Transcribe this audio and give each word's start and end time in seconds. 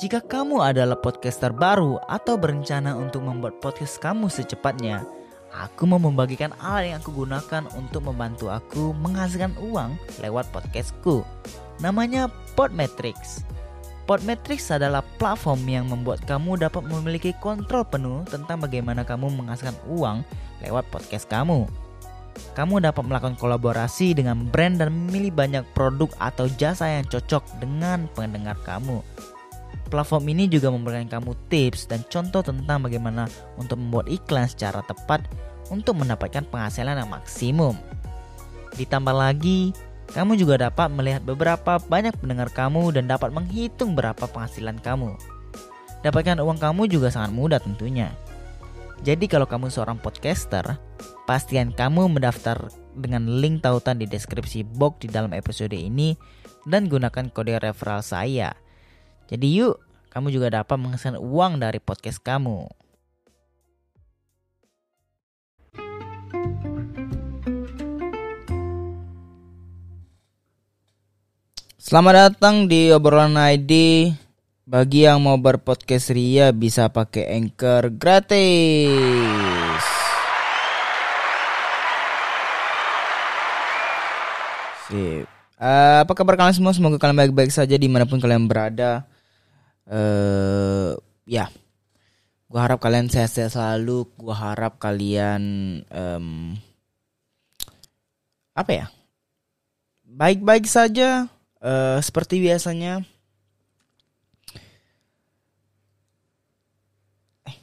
Jika 0.00 0.24
kamu 0.24 0.64
adalah 0.64 0.96
podcaster 0.96 1.52
baru 1.52 2.00
atau 2.08 2.40
berencana 2.40 2.96
untuk 2.96 3.20
membuat 3.20 3.60
podcast 3.60 4.00
kamu 4.00 4.32
secepatnya, 4.32 5.04
aku 5.52 5.84
mau 5.84 6.00
membagikan 6.00 6.56
hal 6.56 6.88
yang 6.88 7.04
aku 7.04 7.12
gunakan 7.12 7.68
untuk 7.76 8.08
membantu 8.08 8.48
aku 8.48 8.96
menghasilkan 8.96 9.52
uang 9.60 10.00
lewat 10.24 10.48
podcastku. 10.56 11.20
Namanya 11.84 12.32
Podmetrics. 12.56 13.44
Podmetrics 14.08 14.72
adalah 14.72 15.04
platform 15.20 15.68
yang 15.68 15.84
membuat 15.92 16.24
kamu 16.24 16.56
dapat 16.56 16.80
memiliki 16.88 17.36
kontrol 17.36 17.84
penuh 17.84 18.24
tentang 18.24 18.56
bagaimana 18.56 19.04
kamu 19.04 19.28
menghasilkan 19.28 19.76
uang 19.84 20.24
lewat 20.64 20.88
podcast 20.88 21.28
kamu. 21.28 21.68
Kamu 22.54 22.82
dapat 22.82 23.06
melakukan 23.06 23.38
kolaborasi 23.38 24.16
dengan 24.18 24.48
brand 24.50 24.78
dan 24.82 24.90
memilih 24.90 25.30
banyak 25.34 25.64
produk 25.72 26.10
atau 26.18 26.50
jasa 26.58 26.88
yang 26.88 27.06
cocok 27.06 27.42
dengan 27.62 28.10
pendengar 28.12 28.58
kamu. 28.66 29.00
Platform 29.90 30.24
ini 30.30 30.46
juga 30.46 30.70
memberikan 30.70 31.10
kamu 31.10 31.34
tips 31.50 31.90
dan 31.90 32.06
contoh 32.06 32.46
tentang 32.46 32.86
bagaimana 32.86 33.26
untuk 33.58 33.78
membuat 33.78 34.06
iklan 34.06 34.46
secara 34.46 34.86
tepat 34.86 35.26
untuk 35.70 35.98
mendapatkan 35.98 36.46
penghasilan 36.46 36.94
yang 36.94 37.10
maksimum. 37.10 37.74
Ditambah 38.78 39.14
lagi, 39.14 39.74
kamu 40.14 40.38
juga 40.38 40.70
dapat 40.70 40.90
melihat 40.94 41.22
beberapa 41.26 41.78
banyak 41.78 42.14
pendengar 42.18 42.50
kamu 42.50 42.94
dan 42.94 43.10
dapat 43.10 43.30
menghitung 43.34 43.98
berapa 43.98 44.26
penghasilan 44.30 44.78
kamu. 44.82 45.14
Dapatkan 46.06 46.38
uang 46.42 46.58
kamu 46.58 46.86
juga 46.90 47.10
sangat 47.10 47.30
mudah 47.34 47.58
tentunya. 47.62 48.14
Jadi 49.02 49.26
kalau 49.30 49.46
kamu 49.48 49.72
seorang 49.72 49.96
podcaster, 49.96 50.76
pastikan 51.30 51.70
kamu 51.70 52.18
mendaftar 52.18 52.74
dengan 52.98 53.38
link 53.38 53.62
tautan 53.62 54.02
di 54.02 54.10
deskripsi 54.10 54.66
box 54.66 55.06
di 55.06 55.14
dalam 55.14 55.30
episode 55.30 55.78
ini 55.78 56.18
dan 56.66 56.90
gunakan 56.90 57.30
kode 57.30 57.54
referral 57.62 58.02
saya 58.02 58.50
jadi 59.30 59.46
yuk, 59.46 59.78
kamu 60.10 60.34
juga 60.34 60.50
dapat 60.50 60.74
menghasilkan 60.74 61.22
uang 61.22 61.62
dari 61.62 61.78
podcast 61.78 62.18
kamu. 62.18 62.66
Selamat 71.78 72.34
datang 72.34 72.66
di 72.66 72.90
obrolan 72.90 73.38
ID. 73.38 73.70
Bagi 74.66 75.06
yang 75.06 75.22
mau 75.22 75.38
berpodcast 75.38 76.10
Ria 76.10 76.50
bisa 76.50 76.90
pakai 76.90 77.30
Anchor 77.38 77.94
gratis. 77.94 79.99
Sip. 84.90 85.26
Uh, 85.60 86.02
apa 86.02 86.12
kabar 86.18 86.34
kalian 86.34 86.56
semua? 86.56 86.74
Semoga 86.74 86.98
kalian 86.98 87.20
baik-baik 87.20 87.54
saja 87.54 87.78
di 87.78 87.86
mana 87.86 88.10
pun 88.10 88.18
kalian 88.18 88.50
berada. 88.50 89.06
Uh, 89.86 90.98
ya. 91.22 91.46
Gue 92.50 92.58
harap 92.58 92.82
kalian 92.82 93.06
sehat-sehat 93.06 93.54
selalu. 93.54 94.10
Gue 94.18 94.34
harap 94.34 94.82
kalian 94.82 95.42
um, 95.94 96.58
apa 98.50 98.70
ya? 98.74 98.86
Baik-baik 100.10 100.66
saja. 100.66 101.30
Uh, 101.62 102.02
seperti 102.02 102.42
biasanya. 102.42 103.06
Eh. 107.46 107.56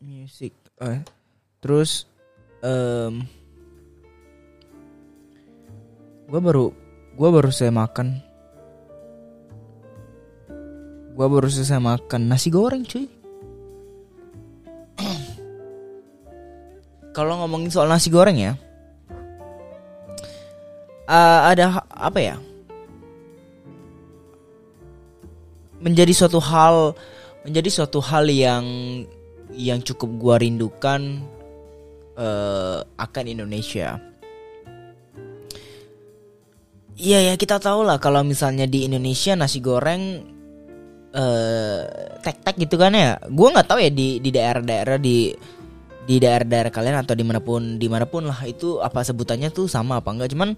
Musik 0.00 0.56
uh, 0.80 1.04
terus 1.60 2.08
um, 2.64 3.28
gue 6.30 6.40
baru 6.40 6.70
gue 7.18 7.28
baru 7.28 7.50
saya 7.50 7.74
makan. 7.74 8.30
Gua 11.20 11.28
baru 11.28 11.52
selesai 11.52 11.84
makan. 11.84 12.32
Nasi 12.32 12.48
goreng 12.48 12.80
cuy. 12.80 13.04
Kalau 17.16 17.44
ngomongin 17.44 17.68
soal 17.68 17.92
nasi 17.92 18.08
goreng 18.08 18.40
ya 18.40 18.56
uh, 21.04 21.40
Ada 21.52 21.84
apa 21.92 22.20
ya? 22.24 22.40
Menjadi 25.84 26.16
suatu 26.16 26.40
hal 26.40 26.96
Menjadi 27.44 27.68
suatu 27.68 28.00
hal 28.00 28.32
yang 28.32 28.64
Yang 29.52 29.92
cukup 29.92 30.10
gua 30.16 30.40
rindukan 30.40 31.20
uh, 32.16 32.80
Akan 32.96 33.28
Indonesia 33.28 34.00
Iya 37.00 37.32
ya 37.32 37.34
kita 37.40 37.56
tahu 37.56 37.80
lah 37.80 37.96
kalau 37.96 38.20
misalnya 38.20 38.68
di 38.68 38.84
Indonesia 38.84 39.32
nasi 39.32 39.64
goreng 39.64 40.20
uh, 41.16 41.80
tek-tek 42.20 42.60
gitu 42.60 42.76
kan 42.76 42.92
ya. 42.92 43.16
Gue 43.32 43.48
nggak 43.48 43.64
tahu 43.72 43.80
ya 43.80 43.88
di 43.88 44.20
di 44.20 44.28
daerah-daerah 44.28 45.00
di 45.00 45.32
di 46.04 46.16
daerah-daerah 46.20 46.68
kalian 46.68 47.00
atau 47.00 47.16
di 47.16 47.24
mana 47.24 47.40
pun 47.40 47.80
di 47.80 47.88
mana 47.88 48.04
pun 48.04 48.28
lah 48.28 48.44
itu 48.44 48.84
apa 48.84 49.00
sebutannya 49.00 49.48
tuh 49.48 49.64
sama 49.64 50.04
apa 50.04 50.12
enggak. 50.12 50.28
Cuman 50.36 50.52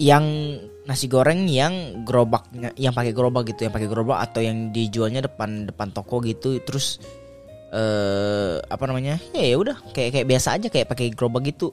yang 0.00 0.24
nasi 0.88 1.12
goreng 1.12 1.44
yang 1.44 2.08
gerobaknya 2.08 2.72
yang 2.80 2.96
pakai 2.96 3.12
gerobak 3.12 3.52
gitu 3.52 3.68
yang 3.68 3.74
pakai 3.76 3.92
gerobak 3.92 4.24
atau 4.24 4.40
yang 4.40 4.72
dijualnya 4.72 5.28
depan 5.28 5.68
depan 5.68 5.92
toko 5.92 6.24
gitu 6.24 6.56
terus 6.64 6.96
eh 7.68 8.56
apa 8.64 8.84
namanya? 8.88 9.20
Ya 9.36 9.44
ya 9.44 9.60
udah 9.60 9.76
kayak 9.92 10.16
kayak 10.16 10.26
biasa 10.32 10.56
aja 10.56 10.72
kayak 10.72 10.88
pakai 10.88 11.12
gerobak 11.12 11.52
gitu 11.52 11.68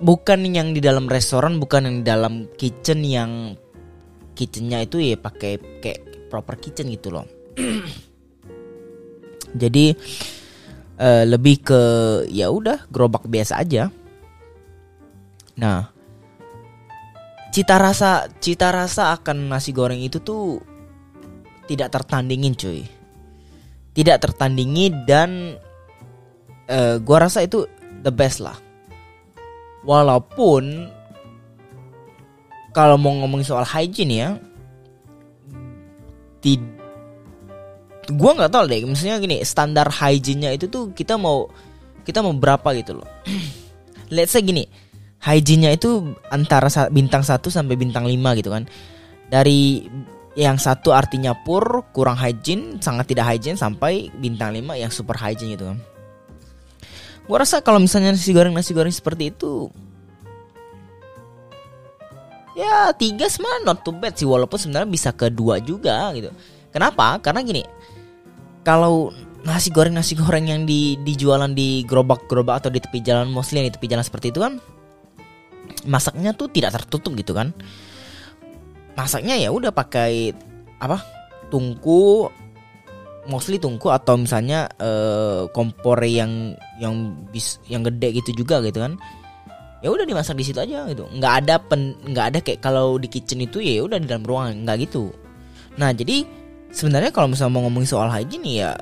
bukan 0.00 0.46
yang 0.48 0.72
di 0.72 0.80
dalam 0.80 1.10
restoran 1.10 1.58
bukan 1.58 1.86
yang 1.86 1.96
di 2.02 2.06
dalam 2.06 2.34
kitchen 2.54 3.02
yang 3.04 3.58
kitchennya 4.34 4.82
itu 4.82 4.98
ya 4.98 5.16
pakai 5.16 5.80
kayak 5.80 6.28
proper 6.28 6.58
kitchen 6.58 6.90
gitu 6.90 7.14
loh. 7.14 7.26
Jadi 9.62 9.94
uh, 10.98 11.24
lebih 11.26 11.62
ke 11.62 11.82
ya 12.30 12.50
udah 12.50 12.90
gerobak 12.90 13.30
biasa 13.30 13.62
aja. 13.62 13.90
Nah, 15.54 15.86
cita 17.54 17.78
rasa 17.78 18.26
cita 18.42 18.74
rasa 18.74 19.14
akan 19.14 19.54
nasi 19.54 19.70
goreng 19.70 20.02
itu 20.02 20.18
tuh 20.18 20.58
tidak 21.70 21.94
tertandingin 21.94 22.58
cuy. 22.58 22.82
Tidak 23.94 24.18
tertandingi 24.18 25.06
dan 25.06 25.54
uh, 26.66 26.98
gua 26.98 27.30
rasa 27.30 27.46
itu 27.46 27.62
the 28.02 28.10
best 28.10 28.42
lah. 28.42 28.58
Walaupun 29.84 30.88
kalau 32.74 32.96
mau 32.98 33.14
ngomongin 33.14 33.46
soal 33.46 33.62
hygiene 33.68 34.14
ya, 34.16 34.30
tid 36.42 36.60
gue 38.04 38.30
nggak 38.36 38.52
tahu 38.52 38.68
deh 38.68 38.84
misalnya 38.84 39.16
gini 39.16 39.40
standar 39.48 39.88
hygiene-nya 39.88 40.52
itu 40.52 40.68
tuh 40.68 40.92
kita 40.92 41.16
mau 41.16 41.48
kita 42.04 42.20
mau 42.20 42.36
berapa 42.36 42.76
gitu 42.76 43.00
loh. 43.00 43.08
Let's 44.14 44.36
say 44.36 44.44
gini 44.44 44.68
hygiene-nya 45.24 45.72
itu 45.76 46.12
antara 46.28 46.68
bintang 46.92 47.24
1 47.24 47.40
sampai 47.40 47.76
bintang 47.80 48.04
5 48.04 48.40
gitu 48.40 48.52
kan. 48.52 48.68
Dari 49.32 49.88
yang 50.34 50.58
satu 50.58 50.90
artinya 50.90 51.32
pur 51.32 51.86
kurang 51.94 52.18
hygiene 52.18 52.82
sangat 52.82 53.14
tidak 53.14 53.30
hygiene 53.30 53.56
sampai 53.56 54.10
bintang 54.18 54.50
5 54.50 54.74
yang 54.74 54.90
super 54.90 55.14
hygiene 55.14 55.54
gitu 55.54 55.70
kan 55.70 55.78
gue 57.24 57.36
rasa 57.36 57.64
kalau 57.64 57.80
misalnya 57.80 58.12
nasi 58.12 58.36
goreng 58.36 58.52
nasi 58.52 58.76
goreng 58.76 58.92
seperti 58.92 59.32
itu 59.32 59.72
ya 62.54 62.92
tiga 62.94 63.26
sebenarnya 63.26 63.60
not 63.66 63.80
too 63.82 63.96
bad 63.96 64.14
sih 64.14 64.28
walaupun 64.28 64.60
sebenarnya 64.60 64.88
bisa 64.88 65.10
ke 65.10 65.26
dua 65.32 65.58
juga 65.58 66.14
gitu. 66.14 66.30
Kenapa? 66.70 67.18
Karena 67.18 67.42
gini 67.42 67.66
kalau 68.62 69.10
nasi 69.44 69.68
goreng 69.74 69.92
nasi 69.92 70.16
goreng 70.16 70.48
yang 70.48 70.62
di 70.64 70.96
dijualan 71.02 71.50
di 71.50 71.82
gerobak 71.84 72.24
gerobak 72.30 72.64
atau 72.64 72.70
di 72.72 72.80
tepi 72.80 73.02
jalan 73.04 73.28
mostly 73.28 73.66
di 73.66 73.72
tepi 73.74 73.86
jalan 73.90 74.06
seperti 74.06 74.32
itu 74.32 74.40
kan 74.40 74.62
masaknya 75.84 76.32
tuh 76.32 76.48
tidak 76.48 76.76
tertutup 76.80 77.12
gitu 77.16 77.36
kan. 77.36 77.52
Masaknya 78.94 79.34
ya 79.34 79.50
udah 79.50 79.74
pakai 79.74 80.30
apa 80.78 81.02
tungku 81.50 82.30
mostly 83.28 83.56
tungku 83.56 83.88
atau 83.88 84.20
misalnya 84.20 84.68
uh, 84.80 85.48
kompor 85.52 86.00
yang 86.04 86.54
yang 86.80 87.14
bis 87.32 87.60
yang 87.68 87.84
gede 87.84 88.20
gitu 88.22 88.44
juga 88.44 88.60
gitu 88.64 88.80
kan. 88.80 88.96
Ya 89.84 89.92
udah 89.92 90.08
dimasak 90.08 90.40
di 90.40 90.44
situ 90.48 90.56
aja 90.60 90.88
gitu. 90.88 91.04
Nggak 91.12 91.34
ada 91.44 91.54
pen 91.60 91.96
nggak 92.08 92.26
ada 92.32 92.38
kayak 92.40 92.60
kalau 92.64 92.96
di 92.96 93.08
kitchen 93.08 93.44
itu 93.44 93.60
ya 93.60 93.84
udah 93.84 94.00
di 94.00 94.08
dalam 94.08 94.24
ruangan 94.24 94.64
nggak 94.64 94.76
gitu. 94.88 95.12
Nah 95.76 95.92
jadi 95.92 96.24
sebenarnya 96.72 97.12
kalau 97.12 97.28
misalnya 97.32 97.52
mau 97.52 97.62
ngomongin 97.68 97.90
soal 97.90 98.08
hygiene 98.08 98.64
ya 98.64 98.72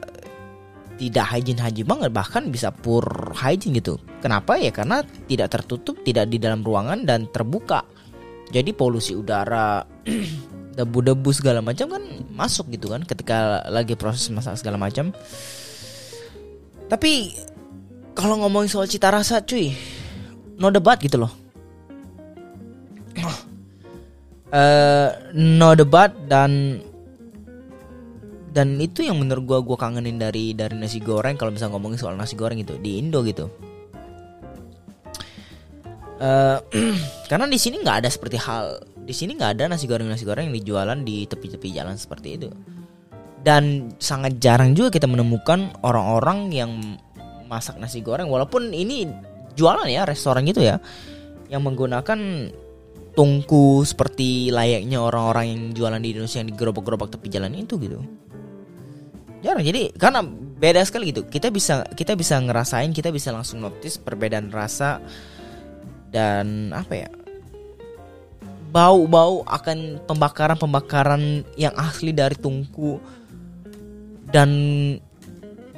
tidak 1.01 1.27
hygiene 1.27 1.59
hygiene 1.59 1.89
banget 1.89 2.11
bahkan 2.15 2.47
bisa 2.49 2.71
pur 2.71 3.03
hygiene 3.35 3.83
gitu. 3.83 3.99
Kenapa? 4.23 4.55
Ya 4.55 4.71
karena 4.71 5.03
tidak 5.27 5.51
tertutup 5.51 5.99
tidak 6.07 6.31
di 6.31 6.39
dalam 6.39 6.63
ruangan 6.63 7.03
dan 7.03 7.27
terbuka. 7.27 7.83
Jadi 8.53 8.71
polusi 8.71 9.19
udara 9.19 9.83
debu-debu 10.73 11.31
segala 11.37 11.61
macam 11.61 11.93
kan 11.93 12.03
masuk 12.33 12.73
gitu 12.73 12.93
kan 12.93 13.05
ketika 13.05 13.65
lagi 13.69 13.93
proses 13.97 14.33
masak 14.33 14.57
segala 14.57 14.81
macam. 14.81 15.13
Tapi 16.89 17.33
kalau 18.13 18.41
ngomongin 18.45 18.69
soal 18.69 18.89
cita 18.89 19.09
rasa 19.09 19.45
cuy 19.45 19.73
no 20.61 20.69
debat 20.69 21.01
gitu 21.01 21.21
loh. 21.21 21.33
Uh, 24.53 25.09
no 25.33 25.73
debat 25.73 26.13
dan 26.29 26.77
dan 28.53 28.77
itu 28.77 29.01
yang 29.01 29.17
menurut 29.17 29.49
gua 29.49 29.59
gua 29.65 29.81
kangenin 29.81 30.21
dari 30.21 30.53
dari 30.53 30.77
nasi 30.77 31.01
goreng. 31.01 31.41
Kalau 31.41 31.57
misalnya 31.57 31.81
ngomongin 31.81 31.97
soal 32.01 32.17
nasi 32.21 32.37
goreng 32.37 32.61
gitu 32.61 32.77
di 32.77 33.01
Indo 33.01 33.25
gitu. 33.25 33.49
Uh, 36.21 36.61
karena 37.33 37.49
di 37.49 37.57
sini 37.57 37.81
nggak 37.81 38.05
ada 38.05 38.11
seperti 38.13 38.37
hal 38.37 38.92
di 39.03 39.15
sini 39.15 39.35
nggak 39.35 39.59
ada 39.59 39.65
nasi 39.75 39.91
goreng 39.91 40.07
nasi 40.07 40.23
goreng 40.23 40.51
yang 40.51 40.57
dijualan 40.63 40.99
di 41.03 41.27
tepi-tepi 41.27 41.69
jalan 41.75 41.99
seperti 41.99 42.29
itu. 42.39 42.49
Dan 43.43 43.91
sangat 43.99 44.39
jarang 44.39 44.71
juga 44.79 44.95
kita 44.95 45.11
menemukan 45.11 45.75
orang-orang 45.83 46.55
yang 46.55 46.71
masak 47.51 47.77
nasi 47.83 47.99
goreng 48.01 48.31
walaupun 48.31 48.71
ini 48.71 49.11
jualan 49.59 49.85
ya 49.91 50.07
restoran 50.07 50.47
gitu 50.47 50.63
ya 50.63 50.79
yang 51.53 51.61
menggunakan 51.67 52.49
tungku 53.13 53.85
seperti 53.85 54.49
layaknya 54.49 54.97
orang-orang 54.97 55.45
yang 55.53 55.63
jualan 55.77 56.01
di 56.01 56.17
Indonesia 56.17 56.41
yang 56.41 56.49
di 56.49 56.57
gerobak-gerobak 56.57 57.13
tepi 57.13 57.29
jalan 57.29 57.53
itu 57.53 57.77
gitu. 57.77 58.01
Jarang 59.43 59.67
jadi 59.67 59.91
karena 59.99 60.23
beda 60.63 60.81
sekali 60.87 61.13
gitu. 61.13 61.27
Kita 61.27 61.51
bisa 61.51 61.85
kita 61.93 62.15
bisa 62.15 62.39
ngerasain 62.41 62.95
kita 62.95 63.11
bisa 63.11 63.35
langsung 63.35 63.61
notice 63.61 63.99
perbedaan 63.99 64.49
rasa 64.49 65.03
dan 66.09 66.71
apa 66.73 66.95
ya 66.95 67.09
bau-bau 68.73 69.45
akan 69.45 70.01
pembakaran-pembakaran 70.09 71.45
yang 71.61 71.77
asli 71.77 72.17
dari 72.17 72.35
tungku. 72.35 72.97
Dan 74.33 74.51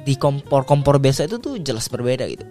di 0.07 0.13
kompor-kompor 0.15 0.95
biasa 1.03 1.27
itu 1.27 1.35
tuh 1.43 1.59
jelas 1.59 1.91
berbeda 1.91 2.23
gitu. 2.31 2.47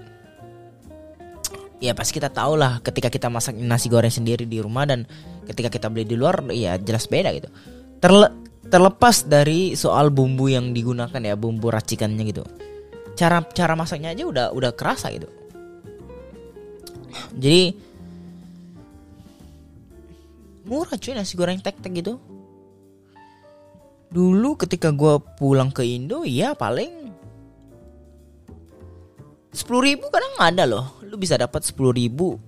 Ya 1.80 1.96
pasti 1.96 2.20
kita 2.20 2.28
tahu 2.28 2.60
lah 2.60 2.84
ketika 2.84 3.08
kita 3.08 3.32
masak 3.32 3.56
nasi 3.56 3.88
goreng 3.88 4.12
sendiri 4.12 4.44
di 4.44 4.60
rumah 4.60 4.84
dan 4.84 5.08
ketika 5.48 5.72
kita 5.72 5.86
beli 5.88 6.04
di 6.04 6.16
luar 6.16 6.44
ya 6.52 6.76
jelas 6.76 7.08
beda 7.08 7.32
gitu. 7.32 7.48
Terle 8.04 8.28
terlepas 8.68 9.24
dari 9.24 9.76
soal 9.76 10.12
bumbu 10.12 10.48
yang 10.52 10.76
digunakan 10.76 11.20
ya 11.20 11.36
bumbu 11.40 11.72
racikannya 11.72 12.24
gitu. 12.28 12.44
Cara 13.16 13.40
cara 13.52 13.72
masaknya 13.78 14.12
aja 14.12 14.24
udah 14.28 14.46
udah 14.52 14.70
kerasa 14.76 15.08
gitu. 15.14 15.28
Jadi 17.38 17.76
murah 20.64 20.96
cuy 20.96 21.12
nasi 21.12 21.36
goreng 21.36 21.60
tek 21.60 21.80
tek 21.80 21.92
gitu. 21.92 22.16
Dulu 24.14 24.56
ketika 24.56 24.94
gue 24.94 25.18
pulang 25.36 25.74
ke 25.74 25.82
Indo 25.82 26.22
ya 26.22 26.54
paling 26.54 27.10
sepuluh 29.54 29.92
ribu 29.92 30.06
kadang 30.08 30.34
ada 30.40 30.64
loh. 30.64 30.98
Lu 31.04 31.20
bisa 31.20 31.36
dapat 31.36 31.62
sepuluh 31.62 31.94
ribu. 31.94 32.40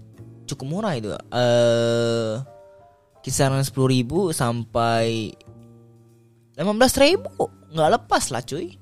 Cukup 0.46 0.66
murah 0.66 0.94
itu. 0.96 1.10
Eh 1.12 2.34
kisaran 3.26 3.66
sepuluh 3.66 3.90
ribu 3.90 4.30
sampai 4.30 5.34
15 6.54 7.02
ribu. 7.02 7.50
Nggak 7.74 7.90
lepas 7.98 8.24
lah 8.30 8.42
cuy. 8.46 8.78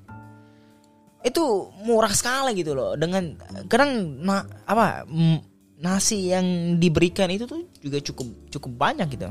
Itu 1.25 1.73
murah 1.81 2.13
sekali 2.13 2.53
gitu 2.53 2.77
loh. 2.77 2.93
Dengan 2.93 3.33
kadang 3.65 4.21
na, 4.21 4.45
apa 4.69 5.09
nasi 5.81 6.29
yang 6.29 6.77
diberikan 6.77 7.27
itu 7.33 7.49
tuh 7.49 7.65
juga 7.85 8.01
cukup 8.01 8.27
cukup 8.49 8.71
banyak 8.73 9.07
gitu. 9.13 9.29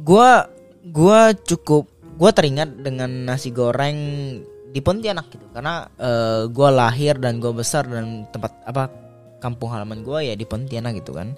Gua 0.00 0.48
gua 0.88 1.36
cukup 1.36 1.84
gua 2.16 2.32
teringat 2.32 2.80
dengan 2.80 3.28
nasi 3.28 3.52
goreng 3.52 3.98
di 4.72 4.80
Pontianak 4.80 5.28
gitu. 5.28 5.44
Karena 5.52 5.84
uh, 6.00 6.48
gua 6.48 6.72
lahir 6.72 7.20
dan 7.20 7.36
gua 7.36 7.52
besar 7.52 7.84
dan 7.84 8.24
tempat 8.32 8.56
apa 8.64 8.88
kampung 9.44 9.68
halaman 9.68 10.00
gua 10.00 10.24
ya 10.24 10.32
di 10.32 10.48
Pontianak 10.48 10.96
gitu 10.96 11.12
kan. 11.12 11.36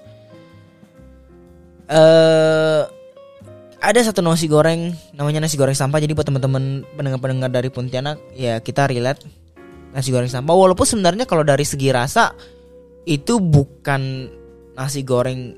Eh 1.91 1.99
uh, 1.99 2.83
ada 3.85 4.01
satu 4.01 4.25
nasi 4.25 4.49
goreng 4.49 4.95
namanya 5.13 5.45
nasi 5.45 5.59
goreng 5.59 5.77
sampah. 5.77 5.99
Jadi 5.99 6.15
buat 6.15 6.25
teman-teman 6.25 6.87
pendengar-pendengar 6.95 7.51
dari 7.51 7.69
Pontianak 7.75 8.23
ya 8.39 8.63
kita 8.63 8.87
relate 8.87 9.27
nasi 9.91 10.15
goreng 10.15 10.31
sampah. 10.31 10.55
Walaupun 10.55 10.87
sebenarnya 10.87 11.27
kalau 11.27 11.43
dari 11.43 11.67
segi 11.67 11.91
rasa 11.93 12.33
itu 13.05 13.37
bukan 13.37 14.33
nasi 14.75 15.07
goreng 15.07 15.55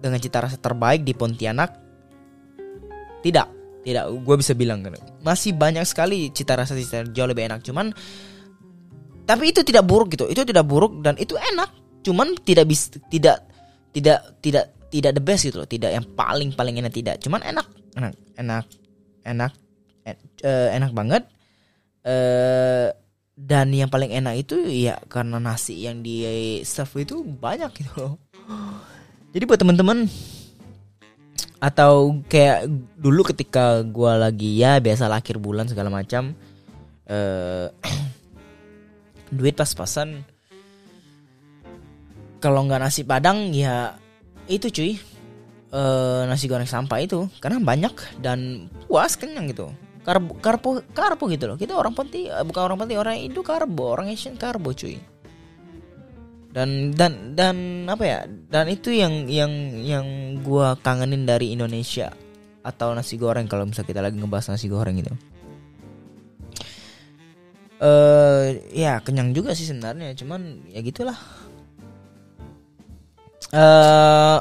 dengan 0.00 0.18
cita 0.20 0.40
rasa 0.40 0.56
terbaik 0.56 1.04
di 1.04 1.12
Pontianak? 1.12 1.70
Tidak 3.20 3.60
tidak. 3.80 4.04
Gue 4.24 4.36
bisa 4.40 4.52
bilang 4.52 4.84
kan. 4.84 4.96
Masih 5.24 5.56
banyak 5.56 5.84
sekali 5.88 6.28
cita 6.32 6.56
rasa 6.56 6.76
cita 6.76 7.04
jauh 7.08 7.28
lebih 7.28 7.48
enak. 7.48 7.64
Cuman 7.64 7.92
tapi 9.24 9.52
itu 9.52 9.64
tidak 9.64 9.84
buruk 9.88 10.12
gitu. 10.12 10.28
Itu 10.28 10.44
tidak 10.44 10.68
buruk 10.68 11.00
dan 11.00 11.16
itu 11.16 11.36
enak. 11.36 11.70
Cuman 12.04 12.36
tidak 12.44 12.68
bisa 12.68 12.96
tidak 13.08 13.44
tidak 13.92 14.20
tidak 14.44 14.64
tidak 14.90 15.12
the 15.16 15.22
best 15.22 15.42
gitu 15.48 15.56
loh. 15.60 15.68
Tidak 15.68 15.90
yang 15.90 16.04
paling 16.12 16.52
paling 16.52 16.76
enak 16.80 16.92
tidak. 16.92 17.16
Cuman 17.20 17.40
enak. 17.44 17.66
Enak 17.96 18.14
enak 18.38 18.64
enak 19.26 19.52
en, 20.04 20.16
uh, 20.44 20.68
enak 20.76 20.92
banget. 20.92 21.22
Uh, 22.00 22.88
dan 23.40 23.72
yang 23.72 23.88
paling 23.88 24.12
enak 24.12 24.44
itu 24.44 24.68
ya 24.68 25.00
karena 25.08 25.40
nasi 25.40 25.88
yang 25.88 26.04
di 26.04 26.22
serve 26.60 27.08
itu 27.08 27.24
banyak 27.24 27.72
gitu 27.72 27.92
loh. 27.96 28.14
Jadi 29.32 29.44
buat 29.48 29.60
teman-teman 29.62 30.04
atau 31.60 32.20
kayak 32.28 32.68
dulu 32.96 33.24
ketika 33.32 33.84
gue 33.84 34.12
lagi 34.16 34.60
ya 34.60 34.80
biasa 34.80 35.08
akhir 35.08 35.40
bulan 35.40 35.68
segala 35.68 35.88
macam 35.88 36.36
uh, 37.08 37.68
duit 39.36 39.56
pas-pasan. 39.56 40.20
Kalau 42.40 42.64
nggak 42.64 42.80
nasi 42.80 43.04
padang 43.04 43.52
ya 43.52 43.96
itu 44.48 44.68
cuy 44.72 44.92
uh, 45.72 46.28
nasi 46.28 46.44
goreng 46.44 46.68
sampah 46.68 47.00
itu. 47.00 47.24
Karena 47.40 47.56
banyak 47.60 48.20
dan 48.20 48.68
puas 48.84 49.16
kenyang 49.16 49.48
gitu 49.48 49.72
karbo 50.00 50.32
karbo 50.40 50.68
karbo 50.96 51.24
gitu 51.28 51.44
loh. 51.50 51.56
Kita 51.60 51.76
orang 51.76 51.92
penting 51.92 52.32
eh, 52.32 52.44
bukan 52.44 52.62
orang 52.64 52.78
penting 52.86 52.96
orang 52.96 53.20
Indo 53.20 53.44
karbo 53.44 53.92
orang 53.92 54.08
Asian 54.08 54.36
karbo 54.40 54.72
cuy. 54.72 54.96
Dan 56.50 56.90
dan 56.96 57.38
dan 57.38 57.86
apa 57.86 58.04
ya? 58.04 58.18
Dan 58.26 58.66
itu 58.72 58.90
yang 58.90 59.30
yang 59.30 59.52
yang 59.86 60.06
gua 60.42 60.74
kangenin 60.80 61.22
dari 61.28 61.54
Indonesia 61.54 62.10
atau 62.60 62.92
nasi 62.92 63.16
goreng 63.16 63.48
kalau 63.48 63.64
misalnya 63.64 63.88
kita 63.88 64.00
lagi 64.02 64.16
ngebahas 64.18 64.56
nasi 64.56 64.66
goreng 64.66 64.98
gitu. 64.98 65.12
Eh 67.80 68.46
ya 68.76 69.00
kenyang 69.00 69.32
juga 69.32 69.56
sih 69.56 69.64
sebenarnya 69.68 70.16
cuman 70.16 70.64
ya 70.72 70.80
gitulah. 70.82 71.16
Uh, 73.50 74.38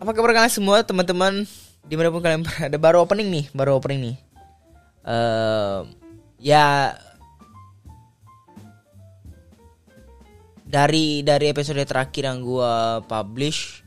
Apa 0.00 0.16
kabar 0.16 0.32
kalian 0.32 0.48
semua 0.48 0.80
teman-teman 0.80 1.44
di 1.90 1.98
mana 1.98 2.14
pun 2.14 2.22
kalian 2.22 2.46
berada. 2.46 2.76
Baru 2.78 3.02
opening 3.02 3.28
nih 3.34 3.44
baru 3.50 3.82
opening 3.82 4.00
nih. 4.14 4.16
Uh, 5.02 5.82
ya 6.38 6.94
dari 10.62 11.26
dari 11.26 11.50
episode 11.50 11.82
terakhir 11.82 12.30
yang 12.30 12.46
gua 12.46 13.02
publish 13.10 13.82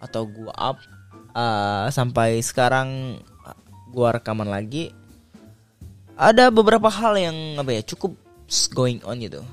atau 0.00 0.24
gua 0.24 0.54
up 0.56 0.76
uh, 1.36 1.92
sampai 1.92 2.40
sekarang 2.40 3.20
gua 3.92 4.16
rekaman 4.16 4.48
lagi 4.48 4.96
ada 6.16 6.48
beberapa 6.48 6.88
hal 6.88 7.20
yang 7.20 7.36
apa 7.60 7.76
ya 7.76 7.82
cukup 7.84 8.16
going 8.72 9.04
on 9.04 9.20
gitu. 9.20 9.44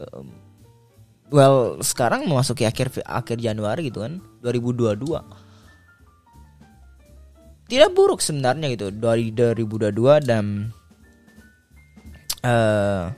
Um, 0.00 0.32
well 1.28 1.76
sekarang 1.84 2.24
memasuki 2.24 2.64
akhir 2.64 3.04
akhir 3.04 3.36
Januari 3.36 3.92
gitu 3.92 4.00
kan 4.00 4.20
2022 4.40 5.45
tidak 7.66 7.90
buruk 7.94 8.22
sebenarnya 8.22 8.66
gitu. 8.74 8.94
Dari 8.94 9.34
2022 9.34 10.22
dan 10.22 10.70
uh, 12.46 13.10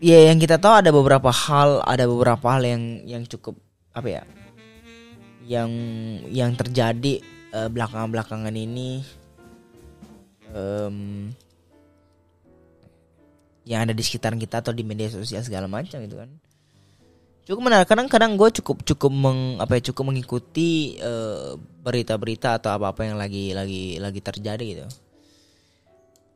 ya 0.00 0.18
yang 0.32 0.40
kita 0.40 0.56
tahu 0.56 0.80
ada 0.80 0.90
beberapa 0.90 1.28
hal 1.28 1.84
ada 1.84 2.04
beberapa 2.08 2.46
hal 2.56 2.64
yang 2.64 2.82
yang 3.04 3.22
cukup 3.28 3.60
apa 3.92 4.08
ya 4.08 4.22
yang 5.44 5.70
yang 6.32 6.56
terjadi 6.56 7.20
uh, 7.52 7.68
belakangan-belakangan 7.68 8.54
ini. 8.56 9.04
Um, 10.50 11.30
yang 13.62 13.86
ada 13.86 13.94
di 13.94 14.02
sekitar 14.02 14.34
kita 14.34 14.66
atau 14.66 14.74
di 14.74 14.82
media 14.82 15.06
sosial 15.06 15.46
segala 15.46 15.70
macam 15.70 16.02
gitu 16.02 16.18
kan 16.18 16.26
cukup 17.46 17.60
menarik. 17.66 17.86
Kadang-kadang 17.88 18.36
gue 18.36 18.48
cukup 18.60 18.82
cukup 18.84 19.12
meng 19.12 19.60
apa 19.60 19.78
ya 19.78 19.92
cukup 19.92 20.12
mengikuti 20.12 20.96
berita 21.00 22.16
berita-berita 22.16 22.48
atau 22.60 22.76
apa 22.76 22.92
apa 22.92 23.00
yang 23.08 23.16
lagi 23.16 23.56
lagi 23.56 23.96
lagi 23.96 24.20
terjadi 24.20 24.64
gitu. 24.64 24.86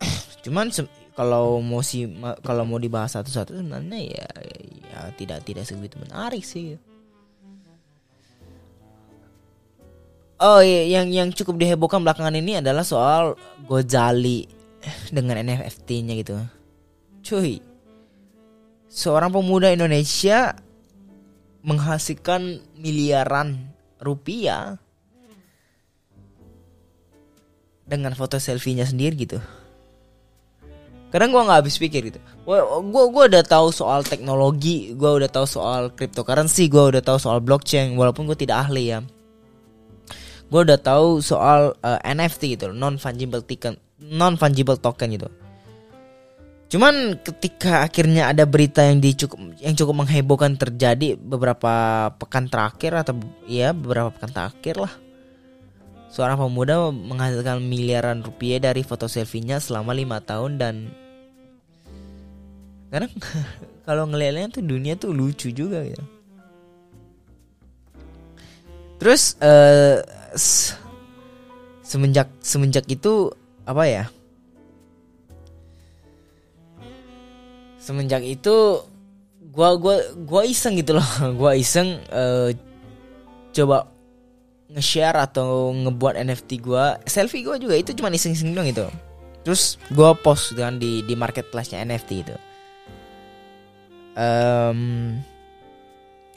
Cuman 0.49 0.73
kalau 1.15 1.61
mau 1.63 1.81
si 1.85 2.09
kalau 2.43 2.65
mau 2.67 2.81
dibahas 2.81 3.15
satu-satu 3.15 3.55
sebenarnya 3.55 4.01
ya 4.03 4.29
ya 4.91 4.99
tidak 5.15 5.45
tidak 5.47 5.65
segitu 5.69 6.01
menarik 6.01 6.43
sih. 6.43 6.77
Oh 10.43 10.61
iya, 10.61 10.99
yang 10.99 11.09
yang 11.15 11.29
cukup 11.31 11.63
dihebohkan 11.63 12.03
belakangan 12.03 12.35
ini 12.35 12.59
adalah 12.59 12.83
soal 12.83 13.39
Gojali 13.65 14.45
dengan 15.15 15.41
NFT-nya 15.41 16.15
gitu. 16.21 16.37
Cuy 17.25 17.75
seorang 18.95 19.35
pemuda 19.35 19.75
Indonesia 19.75 20.55
menghasilkan 21.65 22.61
miliaran 22.77 23.73
rupiah 23.97 24.77
dengan 27.89 28.13
foto 28.13 28.37
selfie-nya 28.37 28.85
sendiri 28.85 29.17
gitu. 29.17 29.41
Kadang 31.09 31.31
gue 31.31 31.47
nggak 31.47 31.59
habis 31.63 31.79
pikir 31.79 32.11
gitu. 32.11 32.21
Gue 32.43 32.59
gua, 32.91 33.05
gua 33.09 33.25
udah 33.31 33.45
tahu 33.47 33.71
soal 33.71 34.03
teknologi, 34.03 34.93
gue 34.93 35.11
udah 35.25 35.31
tahu 35.31 35.47
soal 35.47 35.95
cryptocurrency, 35.95 36.67
gue 36.67 36.85
udah 36.91 37.01
tahu 37.01 37.17
soal 37.23 37.39
blockchain, 37.39 37.95
walaupun 37.95 38.27
gue 38.29 38.35
tidak 38.35 38.69
ahli 38.69 38.93
ya. 38.93 39.01
Gue 40.51 40.61
udah 40.67 40.77
tahu 40.77 41.23
soal 41.25 41.73
uh, 41.81 41.99
eh, 42.03 42.13
NFT 42.13 42.59
gitu, 42.59 42.75
non 42.75 42.99
fungible 43.01 43.41
token, 43.47 43.79
non 44.03 44.35
fungible 44.37 44.77
token 44.77 45.15
gitu. 45.15 45.31
Cuman 46.75 47.23
ketika 47.23 47.87
akhirnya 47.87 48.35
ada 48.35 48.43
berita 48.43 48.83
yang 48.83 48.99
dicukup 48.99 49.39
yang 49.63 49.79
cukup 49.79 49.95
menghebohkan 50.03 50.59
terjadi 50.59 51.15
beberapa 51.15 52.11
pekan 52.19 52.51
terakhir 52.51 52.99
atau 52.99 53.15
ya 53.47 53.71
beberapa 53.71 54.11
pekan 54.11 54.35
terakhir 54.35 54.83
lah 54.83 54.91
Seorang 56.11 56.35
pemuda 56.35 56.91
menghasilkan 56.91 57.63
miliaran 57.63 58.27
rupiah 58.27 58.59
dari 58.59 58.83
foto 58.83 59.07
selfie-nya 59.07 59.63
selama 59.63 59.95
lima 59.95 60.19
tahun 60.19 60.59
dan 60.59 60.91
karena 62.91 63.07
kalau 63.87 64.11
ngeliatnya 64.11 64.51
tuh 64.51 64.67
dunia 64.67 64.99
tuh 64.99 65.15
lucu 65.15 65.55
juga 65.55 65.79
gitu. 65.87 66.03
Terus 68.99 69.39
uh, 69.39 70.03
semenjak 71.87 72.35
semenjak 72.43 72.87
itu 72.91 73.31
apa 73.63 73.83
ya? 73.87 74.05
Semenjak 77.85 78.25
itu 78.25 78.81
gua 79.53 79.77
gua 79.77 80.01
gua 80.25 80.49
iseng 80.49 80.81
gitu 80.81 80.97
loh. 80.97 81.09
Gua 81.41 81.53
iseng 81.53 82.01
uh, 82.09 82.49
coba 83.53 83.93
nge-share 84.73 85.21
atau 85.21 85.71
ngebuat 85.71 86.19
NFT 86.25 86.65
gue 86.65 86.85
selfie 87.07 87.47
gue 87.47 87.63
juga 87.63 87.79
itu 87.79 87.95
cuma 87.95 88.11
iseng-iseng 88.11 88.51
doang 88.57 88.67
itu 88.67 88.83
terus 89.47 89.77
gue 89.93 90.11
post 90.25 90.57
dengan 90.57 90.81
di 90.81 91.05
di 91.05 91.15
marketplace-nya 91.15 91.85
NFT 91.85 92.11
itu. 92.25 92.35
Um, 94.17 95.21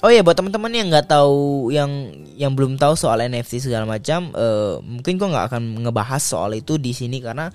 oh 0.03 0.11
ya 0.11 0.25
buat 0.25 0.35
teman-teman 0.35 0.73
yang 0.75 0.87
nggak 0.91 1.07
tahu 1.07 1.71
yang 1.71 1.89
yang 2.35 2.51
belum 2.51 2.75
tahu 2.75 2.99
soal 2.99 3.23
NFT 3.23 3.63
segala 3.69 3.87
macam 3.87 4.33
uh, 4.35 4.83
mungkin 4.83 5.15
gue 5.15 5.27
nggak 5.29 5.45
akan 5.55 5.87
ngebahas 5.87 6.19
soal 6.19 6.51
itu 6.57 6.75
di 6.75 6.91
sini 6.91 7.23
karena 7.23 7.47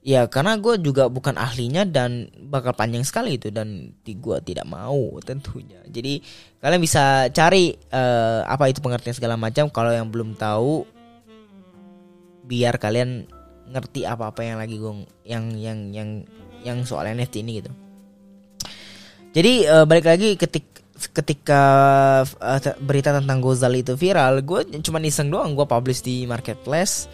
ya 0.00 0.24
karena 0.32 0.56
gue 0.56 0.80
juga 0.80 1.12
bukan 1.12 1.36
ahlinya 1.36 1.84
dan 1.84 2.32
bakal 2.48 2.72
panjang 2.72 3.04
sekali 3.04 3.36
itu 3.36 3.52
dan 3.52 3.92
gue 4.04 4.38
tidak 4.44 4.64
mau 4.64 5.20
tentunya. 5.20 5.80
Jadi 5.88 6.24
kalian 6.60 6.80
bisa 6.80 7.28
cari 7.32 7.76
uh, 7.92 8.44
apa 8.48 8.72
itu 8.72 8.80
pengertian 8.80 9.16
segala 9.16 9.36
macam. 9.36 9.68
Kalau 9.68 9.92
yang 9.92 10.08
belum 10.08 10.36
tahu 10.40 10.88
biar 12.48 12.80
kalian 12.80 13.28
ngerti 13.70 14.02
apa 14.02 14.34
apa 14.34 14.40
yang 14.42 14.58
lagi 14.58 14.74
gue 14.80 14.92
yang 15.22 15.54
yang 15.54 15.78
yang 15.94 16.08
yang 16.64 16.78
soal 16.88 17.06
NFT 17.06 17.44
ini 17.44 17.62
gitu. 17.62 17.70
Jadi 19.30 19.68
uh, 19.68 19.86
balik 19.86 20.10
lagi 20.10 20.34
ketik 20.34 20.66
ketika 21.14 21.62
uh, 22.26 22.60
berita 22.82 23.14
tentang 23.14 23.40
Gozal 23.40 23.72
itu 23.78 23.96
viral 23.96 24.40
gue 24.42 24.80
cuma 24.80 24.98
iseng 25.04 25.28
doang. 25.28 25.52
Gue 25.52 25.68
publish 25.68 26.00
di 26.02 26.24
marketplace 26.24 27.06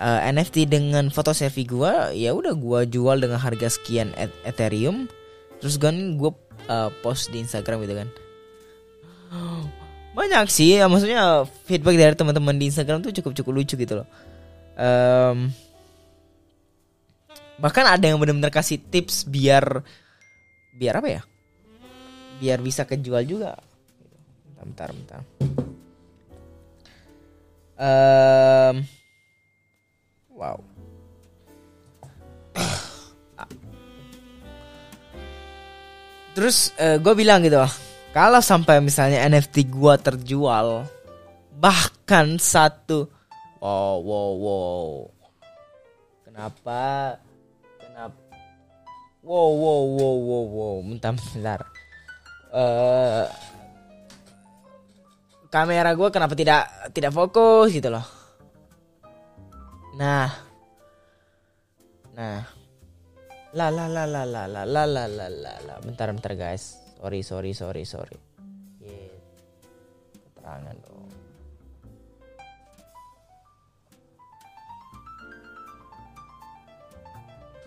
uh, 0.00 0.20
eh, 0.20 0.32
NFT 0.32 0.68
dengan 0.68 1.08
foto 1.08 1.32
selfie 1.32 1.68
gue 1.68 2.16
ya 2.16 2.32
udah 2.32 2.52
gue 2.52 2.80
jual 2.92 3.16
dengan 3.20 3.40
harga 3.40 3.72
sekian 3.72 4.12
Ethereum. 4.44 5.08
Terus 5.60 5.80
kan 5.80 6.20
gue 6.20 6.30
uh, 6.68 6.90
post 7.00 7.32
di 7.32 7.40
Instagram 7.40 7.84
gitu 7.84 7.96
kan. 7.96 8.08
Banyak 10.16 10.48
sih 10.48 10.80
ya, 10.80 10.88
maksudnya 10.88 11.44
feedback 11.68 11.96
dari 12.00 12.14
teman-teman 12.16 12.56
di 12.56 12.72
Instagram 12.72 13.04
tuh 13.04 13.12
cukup 13.12 13.36
cukup 13.36 13.52
lucu 13.52 13.76
gitu 13.76 14.00
loh. 14.00 14.08
Um, 14.76 15.52
bahkan 17.60 17.84
ada 17.84 18.00
yang 18.00 18.16
benar-benar 18.16 18.48
kasih 18.48 18.80
tips 18.80 19.28
biar 19.28 19.84
biar 20.72 21.04
apa 21.04 21.08
ya? 21.20 21.22
Biar 22.40 22.64
bisa 22.64 22.88
kejual 22.88 23.28
juga. 23.28 23.60
Bentar 24.56 24.88
bentar, 24.96 25.20
bentar. 25.20 25.20
Um, 27.76 28.88
Wow. 30.36 30.60
Terus 36.36 36.76
uh, 36.76 36.96
eh, 36.96 36.96
gue 37.00 37.14
bilang 37.16 37.40
gitu, 37.40 37.56
kalau 38.12 38.44
sampai 38.44 38.84
misalnya 38.84 39.24
NFT 39.24 39.72
gue 39.72 39.94
terjual 40.04 40.84
bahkan 41.56 42.36
satu, 42.36 43.08
wow 43.64 43.96
wow 44.04 44.30
wow, 44.36 44.88
kenapa, 46.28 47.16
kenapa, 47.80 48.20
wow 49.24 49.48
wow 49.56 49.82
wow 49.96 50.16
wow 50.20 50.44
wow, 50.44 50.74
bentar 50.84 51.16
bentar, 51.16 51.60
uh, 52.52 53.24
kamera 55.48 55.96
gue 55.96 56.08
kenapa 56.12 56.36
tidak 56.36 56.68
tidak 56.92 57.16
fokus 57.16 57.72
gitu 57.72 57.88
loh 57.88 58.15
Nah. 59.96 60.28
Nah. 62.12 62.44
La 63.56 63.72
la 63.72 63.88
la 63.88 64.04
la 64.04 64.28
la 64.28 64.44
la 64.44 64.62
la 64.68 64.84
la 64.84 65.04
la 65.08 65.26
la 65.32 65.52
la. 65.64 65.74
Bentar 65.80 66.12
bentar 66.12 66.36
guys. 66.36 66.76
Sorry 67.00 67.24
sorry 67.24 67.56
sorry 67.56 67.84
sorry. 67.88 68.18
Yeah. 68.84 69.16
Keterangan 70.20 70.76
dong. 70.84 71.08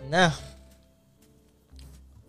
Nah. 0.06 0.30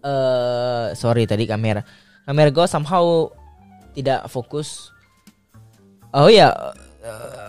Eh 0.01 0.09
uh, 0.09 0.85
sorry 0.97 1.29
tadi 1.29 1.45
kamera. 1.45 1.85
Kamera 2.25 2.49
gue 2.49 2.65
somehow 2.65 3.29
tidak 3.93 4.25
fokus. 4.33 4.89
Oh 6.11 6.25
ya, 6.25 6.49
uh, 6.49 6.73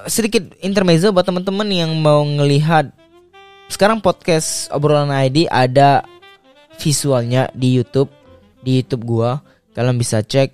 sedikit 0.07 0.55
intermezzo 0.63 1.11
buat 1.11 1.27
teman-teman 1.27 1.69
yang 1.71 1.91
mau 1.99 2.23
ngelihat 2.25 2.91
sekarang 3.71 4.03
podcast 4.03 4.69
obrolan 4.75 5.11
ID 5.11 5.49
ada 5.49 6.05
visualnya 6.79 7.49
di 7.55 7.79
YouTube 7.79 8.11
di 8.63 8.81
YouTube 8.83 9.05
gua. 9.07 9.43
Kalian 9.73 9.97
bisa 9.97 10.21
cek 10.21 10.53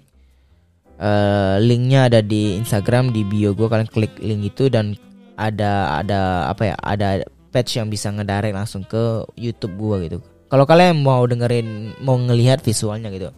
uh, 1.03 1.59
linknya 1.59 2.07
ada 2.07 2.21
di 2.23 2.57
Instagram 2.59 3.11
di 3.11 3.27
bio 3.27 3.53
gua. 3.53 3.73
Kalian 3.73 3.91
klik 3.91 4.15
link 4.23 4.55
itu 4.55 4.71
dan 4.71 4.95
ada 5.39 6.03
ada 6.03 6.51
apa 6.51 6.75
ya 6.75 6.77
ada 6.83 7.09
patch 7.51 7.79
yang 7.81 7.89
bisa 7.89 8.11
ngedirect 8.11 8.55
langsung 8.55 8.83
ke 8.85 9.25
YouTube 9.35 9.75
gua 9.79 10.01
gitu. 10.05 10.23
Kalau 10.49 10.65
kalian 10.65 11.05
mau 11.05 11.29
dengerin 11.29 11.99
mau 12.01 12.17
ngelihat 12.17 12.65
visualnya 12.65 13.13
gitu 13.13 13.29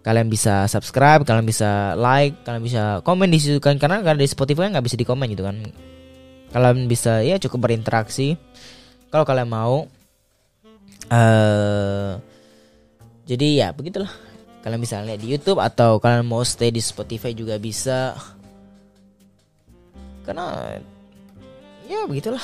kalian 0.00 0.32
bisa 0.32 0.64
subscribe, 0.64 1.28
kalian 1.28 1.44
bisa 1.44 1.92
like, 1.96 2.40
kalian 2.44 2.64
bisa 2.64 2.82
komen 3.04 3.28
di 3.28 3.38
situ 3.40 3.60
kan 3.60 3.76
karena 3.76 4.00
karena 4.00 4.24
di 4.24 4.28
Spotify 4.28 4.72
nggak 4.72 4.84
bisa 4.84 4.96
di 4.96 5.04
komen 5.04 5.28
gitu 5.32 5.44
kan. 5.44 5.60
Kalian 6.50 6.88
bisa 6.88 7.20
ya 7.20 7.36
cukup 7.36 7.68
berinteraksi 7.68 8.34
kalau 9.12 9.28
kalian 9.28 9.50
mau. 9.50 9.86
Uh, 11.10 12.16
jadi 13.28 13.66
ya 13.66 13.68
begitulah. 13.76 14.10
Kalian 14.60 14.80
bisa 14.80 15.00
lihat 15.00 15.20
di 15.20 15.32
YouTube 15.32 15.60
atau 15.60 15.96
kalian 16.00 16.24
mau 16.24 16.44
stay 16.44 16.72
di 16.72 16.80
Spotify 16.80 17.36
juga 17.36 17.60
bisa. 17.60 18.16
Karena 20.24 20.76
ya 21.88 22.08
begitulah. 22.08 22.42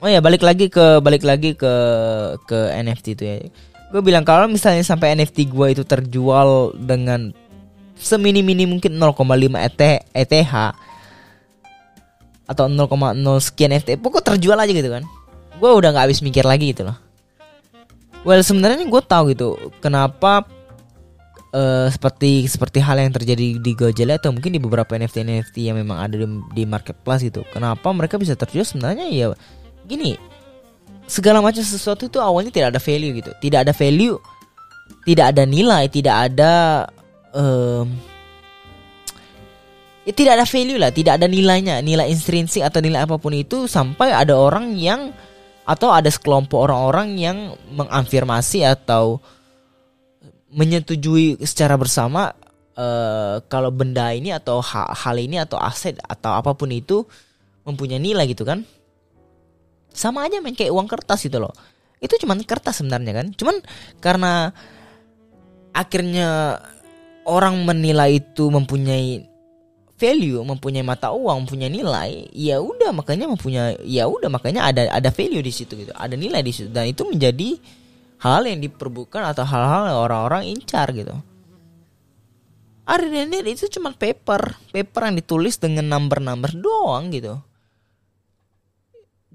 Oh 0.00 0.08
ya 0.08 0.24
balik 0.24 0.40
lagi 0.40 0.72
ke 0.72 1.04
balik 1.04 1.20
lagi 1.28 1.52
ke 1.52 1.74
ke 2.48 2.58
NFT 2.72 3.06
itu 3.20 3.24
ya 3.28 3.36
gue 3.90 4.02
bilang 4.02 4.22
kalau 4.22 4.46
misalnya 4.46 4.86
sampai 4.86 5.18
NFT 5.18 5.50
gue 5.50 5.66
itu 5.74 5.82
terjual 5.82 6.78
dengan 6.78 7.34
semini-mini 8.00 8.64
mungkin 8.64 8.96
0,5 8.96 9.18
ETH, 9.60 9.82
ETH 10.14 10.54
atau 12.50 12.66
0,0 12.66 12.90
sekian 13.38 13.70
FT 13.78 14.00
pokok 14.02 14.34
terjual 14.34 14.58
aja 14.58 14.72
gitu 14.72 14.90
kan. 14.90 15.06
Gue 15.60 15.70
udah 15.70 15.94
nggak 15.94 16.10
habis 16.10 16.22
mikir 16.24 16.42
lagi 16.42 16.72
gitu 16.74 16.88
loh. 16.88 16.96
Well 18.26 18.42
sebenarnya 18.42 18.86
gue 18.86 19.02
tahu 19.04 19.34
gitu 19.34 19.58
kenapa 19.78 20.46
uh, 21.54 21.86
seperti 21.90 22.46
seperti 22.46 22.78
hal 22.82 22.98
yang 22.98 23.14
terjadi 23.14 23.58
di 23.58 23.72
Gojek 23.74 24.06
atau 24.22 24.34
mungkin 24.34 24.54
di 24.54 24.60
beberapa 24.62 24.94
NFT 24.94 25.26
NFT 25.26 25.56
yang 25.66 25.76
memang 25.78 25.98
ada 25.98 26.14
di, 26.14 26.26
di 26.54 26.62
marketplace 26.66 27.26
gitu. 27.26 27.46
Kenapa 27.50 27.90
mereka 27.90 28.18
bisa 28.18 28.34
terjual? 28.38 28.66
Sebenarnya 28.66 29.06
ya 29.10 29.34
gini 29.86 30.29
segala 31.10 31.42
macam 31.42 31.66
sesuatu 31.66 32.06
itu 32.06 32.22
awalnya 32.22 32.54
tidak 32.54 32.78
ada 32.78 32.80
value 32.80 33.18
gitu. 33.18 33.34
Tidak 33.42 33.66
ada 33.66 33.74
value 33.74 34.16
tidak 35.04 35.26
ada 35.36 35.42
nilai 35.48 35.86
tidak 35.88 36.16
ada 36.30 36.52
um, 37.32 37.86
ya 40.04 40.12
tidak 40.12 40.32
ada 40.40 40.46
value 40.46 40.78
lah 40.78 40.90
tidak 40.92 41.18
ada 41.20 41.26
nilainya. 41.26 41.80
Nilai 41.80 42.10
intrinsik 42.12 42.62
atau 42.62 42.78
nilai 42.78 43.02
apa 43.04 43.16
pun 43.16 43.32
itu 43.34 43.66
sampai 43.66 44.12
ada 44.12 44.36
orang 44.36 44.76
yang 44.76 45.10
atau 45.64 45.94
ada 45.94 46.10
sekelompok 46.10 46.66
orang-orang 46.66 47.08
yang 47.20 47.38
mengafirmasi 47.70 48.66
atau 48.66 49.22
menyetujui 50.50 51.38
secara 51.46 51.78
bersama 51.78 52.34
uh, 52.74 53.38
kalau 53.46 53.70
benda 53.70 54.10
ini 54.10 54.34
atau 54.34 54.58
hal, 54.58 54.90
hal 54.90 55.16
ini 55.22 55.38
atau 55.38 55.62
aset 55.62 55.94
atau 56.02 56.34
apa 56.34 56.58
pun 56.58 56.74
itu 56.74 57.06
mempunyai 57.62 58.02
nilai 58.02 58.26
gitu 58.26 58.42
kan 58.42 58.66
sama 59.90 60.26
aja 60.26 60.38
main 60.38 60.54
kayak 60.54 60.72
uang 60.72 60.88
kertas 60.88 61.26
gitu 61.26 61.38
loh 61.42 61.54
itu 62.00 62.16
cuma 62.20 62.38
kertas 62.38 62.80
sebenarnya 62.80 63.12
kan 63.12 63.26
cuman 63.36 63.56
karena 64.00 64.54
akhirnya 65.76 66.58
orang 67.28 67.62
menilai 67.62 68.18
itu 68.18 68.50
mempunyai 68.50 69.30
value, 70.00 70.40
mempunyai 70.40 70.80
mata 70.80 71.12
uang, 71.12 71.44
mempunyai 71.44 71.68
nilai, 71.68 72.32
ya 72.32 72.56
udah 72.56 72.88
makanya 72.96 73.28
mempunyai 73.28 73.76
ya 73.84 74.08
udah 74.08 74.32
makanya 74.32 74.72
ada 74.72 74.88
ada 74.88 75.12
value 75.12 75.44
di 75.44 75.52
situ 75.52 75.76
gitu. 75.76 75.92
Ada 75.92 76.16
nilai 76.16 76.40
di 76.40 76.52
situ 76.56 76.72
dan 76.72 76.88
itu 76.88 77.04
menjadi 77.04 77.60
hal 78.24 78.48
yang 78.48 78.64
diperbukan 78.64 79.20
atau 79.28 79.44
hal-hal 79.44 79.92
orang-orang 80.00 80.48
incar 80.48 80.88
gitu. 80.96 81.12
Arinir 82.88 83.44
itu 83.46 83.70
cuma 83.70 83.94
paper, 83.94 84.56
paper 84.72 85.02
yang 85.12 85.16
ditulis 85.20 85.60
dengan 85.60 85.86
number-number 85.86 86.50
doang 86.56 87.12
gitu. 87.12 87.38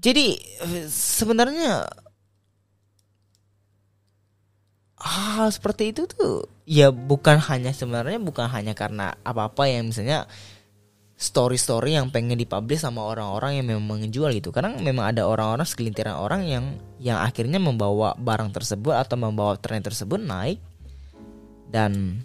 Jadi 0.06 0.38
sebenarnya 0.86 1.82
hal 5.02 5.50
seperti 5.50 5.90
itu 5.90 6.06
tuh 6.06 6.46
ya 6.62 6.94
bukan 6.94 7.42
hanya 7.42 7.74
sebenarnya 7.74 8.22
bukan 8.22 8.46
hanya 8.46 8.72
karena 8.78 9.18
apa-apa 9.26 9.66
yang 9.66 9.90
misalnya 9.90 10.30
story-story 11.16 11.96
yang 11.96 12.12
pengen 12.12 12.38
dipublish 12.38 12.84
sama 12.84 13.02
orang-orang 13.02 13.58
yang 13.58 13.66
memang 13.66 14.06
menjual 14.06 14.30
gitu. 14.36 14.54
Karena 14.54 14.78
memang 14.78 15.10
ada 15.10 15.26
orang-orang 15.26 15.66
segelintiran 15.66 16.22
orang 16.22 16.46
yang 16.46 16.64
yang 17.02 17.18
akhirnya 17.18 17.58
membawa 17.58 18.14
barang 18.14 18.54
tersebut 18.54 18.94
atau 18.94 19.18
membawa 19.18 19.58
tren 19.58 19.82
tersebut 19.82 20.22
naik 20.22 20.62
dan 21.66 22.22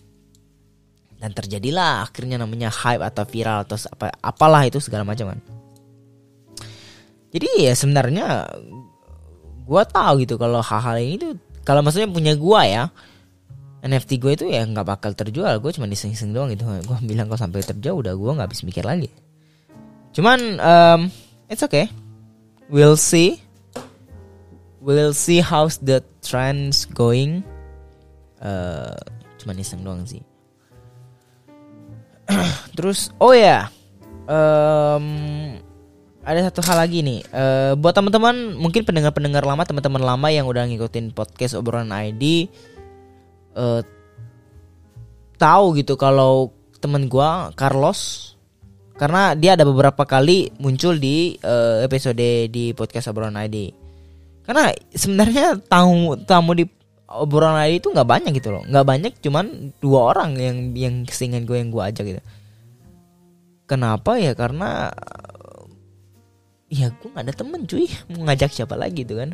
dan 1.17 1.31
terjadilah 1.33 2.05
akhirnya 2.05 2.37
namanya 2.37 2.69
hype 2.69 3.01
atau 3.01 3.25
viral 3.25 3.65
atau 3.65 3.77
apa 3.89 4.13
apalah 4.21 4.69
itu 4.69 4.77
segala 4.77 5.01
macam 5.01 5.33
kan. 5.33 5.41
Jadi 7.31 7.47
ya 7.63 7.73
sebenarnya 7.73 8.47
gua 9.63 9.87
tahu 9.87 10.27
gitu 10.27 10.35
kalau 10.35 10.59
hal-hal 10.59 10.99
ini 10.99 11.15
tuh 11.15 11.33
kalau 11.63 11.79
maksudnya 11.79 12.11
punya 12.11 12.35
gua 12.35 12.67
ya 12.67 12.83
NFT 13.81 14.21
gue 14.21 14.31
itu 14.37 14.45
ya 14.45 14.61
nggak 14.61 14.85
bakal 14.85 15.11
terjual. 15.17 15.57
Gue 15.57 15.73
cuma 15.73 15.89
diseng-seng 15.89 16.37
doang 16.37 16.53
gitu. 16.53 16.69
Gue 16.85 16.97
bilang 17.01 17.25
kalau 17.25 17.41
sampai 17.41 17.65
terjual 17.65 18.05
udah 18.05 18.13
gue 18.13 18.31
nggak 18.37 18.47
habis 18.53 18.61
mikir 18.61 18.85
lagi. 18.85 19.09
Cuman 20.13 20.61
um, 20.61 21.01
it's 21.49 21.65
okay. 21.65 21.89
We'll 22.69 22.95
see. 22.95 23.41
We'll 24.81 25.17
see 25.17 25.41
how's 25.41 25.81
the 25.81 26.05
trends 26.21 26.85
going. 26.85 27.41
Uh, 28.37 28.97
cuma 29.41 29.57
iseng 29.57 29.81
doang 29.81 30.05
sih. 30.05 30.21
Terus 32.77 33.09
oh 33.17 33.33
ya 33.33 33.65
um, 34.29 35.57
ada 36.21 36.39
satu 36.49 36.61
hal 36.65 36.77
lagi 36.85 37.01
nih 37.01 37.19
uh, 37.33 37.73
buat 37.77 37.97
teman-teman 37.97 38.53
mungkin 38.57 38.85
pendengar-pendengar 38.85 39.41
lama 39.41 39.65
teman-teman 39.65 40.01
lama 40.01 40.27
yang 40.29 40.45
udah 40.45 40.69
ngikutin 40.69 41.17
podcast 41.17 41.57
obrolan 41.57 41.89
ID 41.89 42.45
uh, 43.57 43.81
tahu 45.41 45.65
gitu 45.81 45.97
kalau 45.97 46.53
temen 46.77 47.09
gue 47.09 47.29
Carlos 47.57 48.33
karena 48.97 49.33
dia 49.33 49.57
ada 49.57 49.65
beberapa 49.65 50.05
kali 50.05 50.53
muncul 50.61 50.93
di 51.01 51.33
uh, 51.41 51.81
episode 51.81 52.21
di 52.53 52.73
podcast 52.77 53.09
obrolan 53.09 53.37
ID 53.41 53.73
karena 54.45 54.73
sebenarnya 54.93 55.57
tamu 55.65 56.17
tamu 56.25 56.53
di 56.53 56.65
obrolan 57.11 57.59
ID 57.67 57.83
itu 57.83 57.87
nggak 57.91 58.07
banyak 58.07 58.31
gitu 58.39 58.49
loh. 58.55 58.63
Nggak 58.63 58.85
banyak 58.87 59.13
cuman 59.19 59.45
dua 59.83 60.15
orang 60.15 60.39
yang 60.39 60.57
yang 60.73 60.95
kesingin 61.03 61.43
gue 61.43 61.59
yang 61.59 61.69
gue 61.69 61.83
ajak 61.83 62.05
gitu. 62.07 62.21
Kenapa 63.67 64.19
ya? 64.19 64.35
Karena 64.35 64.91
ya 66.71 66.87
gue 66.95 67.09
nggak 67.11 67.25
ada 67.27 67.35
temen 67.35 67.67
cuy. 67.67 67.85
Mau 68.15 68.23
ngajak 68.31 68.55
siapa 68.55 68.79
lagi 68.79 69.03
tuh 69.03 69.19
kan? 69.19 69.29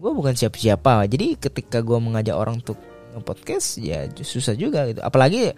Gue 0.00 0.10
bukan 0.16 0.32
siapa-siapa. 0.32 1.04
Jadi 1.06 1.36
ketika 1.36 1.84
gue 1.84 1.98
mengajak 2.00 2.34
orang 2.34 2.64
untuk 2.64 2.80
podcast 3.20 3.76
ya 3.76 4.08
susah 4.08 4.56
juga 4.56 4.88
gitu. 4.88 5.04
Apalagi 5.04 5.52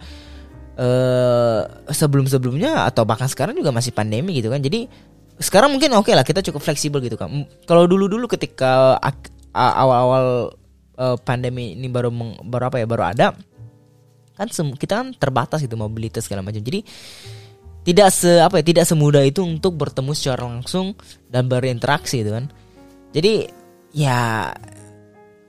uh, 0.75 1.61
sebelum 1.87 2.27
sebelumnya 2.27 2.83
atau 2.83 3.07
bahkan 3.07 3.31
sekarang 3.31 3.55
juga 3.55 3.71
masih 3.71 3.95
pandemi 3.95 4.35
gitu 4.35 4.51
kan? 4.51 4.59
Jadi 4.59 4.91
sekarang 5.39 5.71
mungkin 5.71 5.95
oke 5.95 6.11
okay 6.11 6.13
lah 6.19 6.27
kita 6.27 6.43
cukup 6.43 6.59
fleksibel 6.59 6.99
gitu 6.99 7.15
kan? 7.15 7.31
Kalau 7.63 7.87
dulu 7.87 8.11
dulu 8.11 8.27
ketika 8.27 8.99
awal-awal 9.55 10.51
uh, 10.99 11.17
pandemi 11.23 11.79
ini 11.79 11.87
baru 11.87 12.11
meng, 12.11 12.35
baru 12.43 12.67
apa 12.67 12.83
ya 12.83 12.87
baru 12.87 13.03
ada 13.07 13.27
kan 14.35 14.51
kita 14.51 14.93
kan 14.99 15.07
terbatas 15.15 15.63
gitu 15.63 15.79
mobilitas 15.79 16.27
segala 16.27 16.43
macam. 16.43 16.59
Jadi 16.59 16.83
tidak 17.85 18.09
se 18.09 18.41
apa 18.41 18.59
ya 18.59 18.63
tidak 18.65 18.89
semudah 18.89 19.21
itu 19.21 19.45
untuk 19.45 19.77
bertemu 19.77 20.11
secara 20.17 20.49
langsung 20.49 20.97
dan 21.29 21.45
berinteraksi 21.45 22.25
gitu 22.25 22.33
kan. 22.33 22.49
Jadi 23.13 23.45
ya 23.93 24.49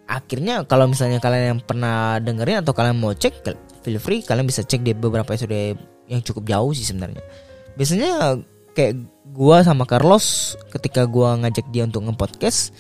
akhirnya 0.07 0.63
kalau 0.69 0.87
misalnya 0.87 1.19
kalian 1.19 1.57
yang 1.57 1.61
pernah 1.65 2.21
dengerin 2.21 2.63
atau 2.63 2.77
kalian 2.77 3.01
mau 3.01 3.17
cek 3.17 3.43
feel 3.83 3.99
free 3.99 4.23
kalian 4.23 4.47
bisa 4.47 4.63
cek 4.63 4.85
di 4.85 4.93
beberapa 4.93 5.33
episode 5.33 5.81
yang 6.07 6.21
cukup 6.23 6.45
jauh 6.45 6.71
sih 6.77 6.85
sebenarnya. 6.85 7.25
Biasanya 7.75 8.39
kayak 8.77 9.01
gua 9.33 9.65
sama 9.65 9.89
Carlos 9.89 10.55
ketika 10.69 11.09
gua 11.09 11.41
ngajak 11.41 11.73
dia 11.73 11.89
untuk 11.89 12.05
nge-podcast 12.05 12.77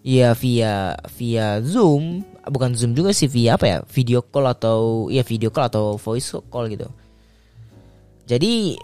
ya 0.00 0.32
via 0.32 0.96
via 1.20 1.60
Zoom 1.60 2.24
bukan 2.48 2.72
Zoom 2.72 2.96
juga 2.96 3.12
sih 3.12 3.28
via 3.28 3.60
apa 3.60 3.66
ya 3.68 3.78
video 3.90 4.24
call 4.24 4.48
atau 4.48 5.10
ya 5.12 5.20
video 5.20 5.52
call 5.52 5.68
atau 5.68 6.00
voice 6.00 6.32
call 6.48 6.72
gitu 6.72 6.88
jadi 8.26 8.74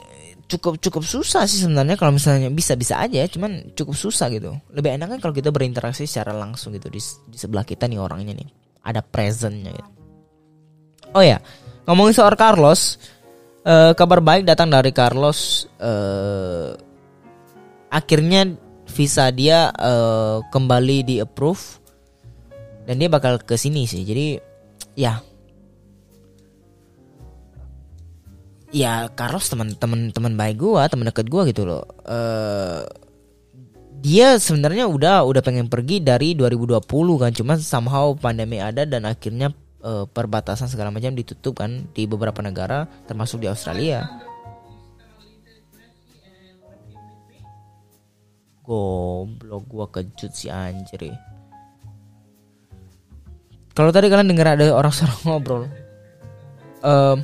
cukup 0.47 0.79
cukup 0.79 1.03
susah 1.03 1.49
sih 1.51 1.65
sebenarnya 1.65 1.99
kalau 1.99 2.15
misalnya 2.15 2.53
bisa 2.53 2.79
bisa 2.79 3.03
aja 3.03 3.27
cuman 3.27 3.75
cukup 3.75 3.99
susah 3.99 4.31
gitu. 4.31 4.55
Lebih 4.71 5.01
enak 5.01 5.17
kan 5.17 5.19
kalau 5.19 5.35
kita 5.35 5.51
berinteraksi 5.51 6.07
secara 6.07 6.31
langsung 6.31 6.77
gitu 6.77 6.87
di, 6.87 7.03
di 7.27 7.37
sebelah 7.37 7.67
kita 7.67 7.91
nih 7.91 7.99
orangnya 7.99 8.39
nih. 8.39 8.49
Ada 8.87 9.03
presentnya 9.03 9.75
gitu. 9.75 9.91
Oh 11.13 11.25
ya 11.25 11.43
ngomongin 11.91 12.15
soal 12.15 12.39
Carlos 12.39 12.97
uh, 13.67 13.93
kabar 13.99 14.23
baik 14.23 14.47
datang 14.47 14.71
dari 14.71 14.95
Carlos 14.95 15.67
uh, 15.83 16.79
akhirnya 17.91 18.55
visa 18.93 19.33
dia 19.35 19.75
uh, 19.75 20.45
kembali 20.53 20.99
di 21.03 21.17
approve 21.19 21.83
dan 22.87 22.95
dia 23.01 23.09
bakal 23.11 23.43
ke 23.43 23.59
sini 23.59 23.91
sih. 23.91 24.07
Jadi 24.07 24.39
ya 24.95 25.32
ya 28.73 29.07
Carlos 29.13 29.47
teman-teman 29.53 30.11
teman 30.11 30.33
baik 30.35 30.59
gua 30.59 30.89
teman 30.89 31.07
dekat 31.07 31.29
gua 31.29 31.45
gitu 31.45 31.69
loh. 31.69 31.85
Uh, 32.03 32.83
dia 34.03 34.35
sebenarnya 34.41 34.91
udah 34.91 35.23
udah 35.23 35.43
pengen 35.45 35.71
pergi 35.71 36.03
dari 36.03 36.35
2020 36.35 36.83
kan 37.23 37.31
cuma 37.31 37.55
somehow 37.61 38.11
pandemi 38.19 38.59
ada 38.59 38.83
dan 38.83 39.07
akhirnya 39.07 39.55
uh, 39.85 40.09
perbatasan 40.11 40.67
segala 40.67 40.91
macam 40.91 41.15
ditutup 41.15 41.63
kan 41.63 41.87
di 41.95 42.09
beberapa 42.09 42.43
negara 42.43 42.89
termasuk 43.07 43.45
di 43.45 43.47
Australia. 43.47 44.09
Goblok 48.67 49.63
gua 49.69 49.87
kejut 49.93 50.33
si 50.35 50.51
anjir. 50.51 51.15
Kalau 53.73 53.89
tadi 53.95 54.09
kalian 54.09 54.33
dengar 54.33 54.57
ada 54.57 54.73
orang 54.75 54.93
suara 54.93 55.15
ngobrol 55.25 55.65
um, 56.83 57.19